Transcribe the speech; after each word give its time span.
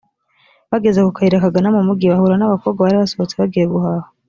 bageze 0.71 0.99
ku 1.05 1.11
kayira 1.17 1.43
kagana 1.45 1.69
mu 1.75 1.81
mugi 1.87 2.05
bahura 2.11 2.35
n 2.37 2.43
abakobwa 2.47 2.79
bari 2.85 2.97
basohotse 3.01 3.33
bagiye 3.41 3.65
guhaha 3.73 4.07